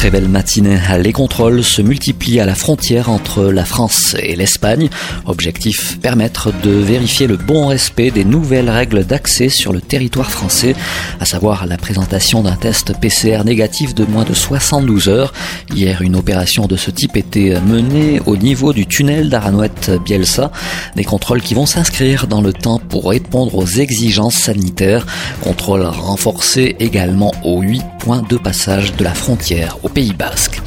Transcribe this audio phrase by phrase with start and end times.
[0.00, 0.78] Très belle matinée.
[0.98, 4.88] Les contrôles se multiplient à la frontière entre la France et l'Espagne.
[5.26, 10.74] Objectif permettre de vérifier le bon respect des nouvelles règles d'accès sur le territoire français,
[11.20, 15.34] à savoir la présentation d'un test PCR négatif de moins de 72 heures.
[15.74, 20.50] Hier, une opération de ce type était menée au niveau du tunnel d'Aranouette-Bielsa.
[20.96, 25.04] Des contrôles qui vont s'inscrire dans le temps pour répondre aux exigences sanitaires.
[25.42, 30.60] Contrôle renforcé également aux 8 points de passage de la frontière au Pays Basque.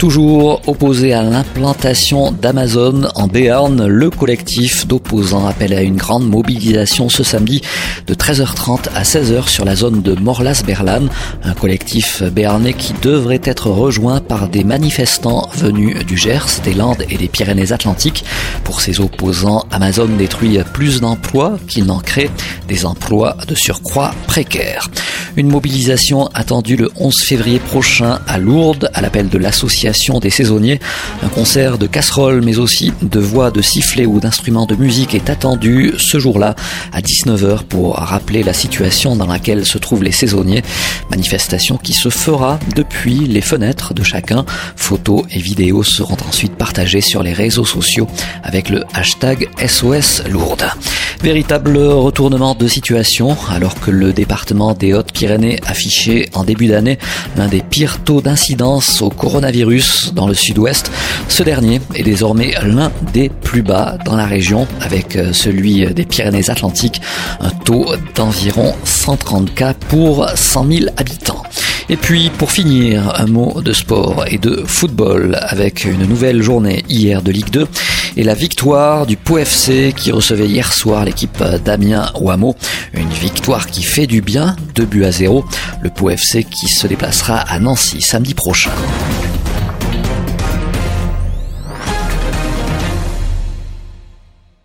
[0.00, 7.08] Toujours opposé à l'implantation d'Amazon en Béarn, le collectif d'opposants appelle à une grande mobilisation
[7.10, 7.60] ce samedi
[8.06, 11.08] de 13h30 à 16h sur la zone de Morlas-Berlan,
[11.44, 17.04] un collectif béarnais qui devrait être rejoint par des manifestants venus du Gers, des Landes
[17.10, 18.24] et des Pyrénées-Atlantiques.
[18.64, 22.30] Pour ces opposants, Amazon détruit plus d'emplois qu'il n'en crée,
[22.68, 24.88] des emplois de surcroît précaires.
[25.40, 30.80] Une mobilisation attendue le 11 février prochain à Lourdes à l'appel de l'association des saisonniers.
[31.22, 35.30] Un concert de casseroles mais aussi de voix de sifflets ou d'instruments de musique est
[35.30, 36.56] attendu ce jour-là
[36.92, 40.62] à 19h pour rappeler la situation dans laquelle se trouvent les saisonniers.
[41.10, 44.44] Manifestation qui se fera depuis les fenêtres de chacun.
[44.76, 48.08] Photos et vidéos seront ensuite partagées sur les réseaux sociaux
[48.42, 50.70] avec le hashtag SOS Lourdes.
[51.22, 56.98] Véritable retournement de situation alors que le département des Hautes-Pyrénées affichait en début d'année
[57.36, 60.90] l'un des pires taux d'incidence au coronavirus dans le sud-ouest.
[61.28, 67.02] Ce dernier est désormais l'un des plus bas dans la région avec celui des Pyrénées-Atlantiques,
[67.40, 71.42] un taux d'environ 130 cas pour 100 000 habitants.
[71.90, 76.84] Et puis pour finir, un mot de sport et de football avec une nouvelle journée
[76.88, 77.66] hier de Ligue 2
[78.16, 82.56] et la victoire du Pau FC qui recevait hier soir l'équipe d'Amiens Ouamo.
[82.94, 85.44] Une victoire qui fait du bien, 2 buts à 0.
[85.82, 88.70] Le Pau FC qui se déplacera à Nancy samedi prochain.